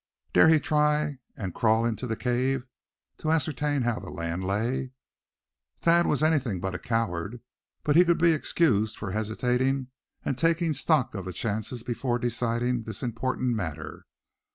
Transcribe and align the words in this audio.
Dare 0.33 0.47
he 0.47 0.59
try 0.59 1.19
and 1.37 1.53
crawl 1.53 1.85
into 1.85 2.07
the 2.07 2.15
cave, 2.15 2.65
to 3.19 3.31
ascertain 3.31 3.83
how 3.83 3.99
the 3.99 4.09
land 4.09 4.43
lay? 4.43 4.93
Thad 5.81 6.07
was 6.07 6.23
anything 6.23 6.59
but 6.59 6.73
a 6.73 6.79
coward; 6.79 7.39
but 7.83 7.95
he 7.95 8.03
could 8.03 8.17
be 8.17 8.31
excused 8.33 8.97
for 8.97 9.11
hesitating, 9.11 9.89
and 10.25 10.39
taking 10.39 10.73
stock 10.73 11.13
of 11.13 11.25
the 11.25 11.33
chances 11.33 11.83
before 11.83 12.17
deciding 12.17 12.81
this 12.81 13.03
important 13.03 13.55
matter. 13.55 14.07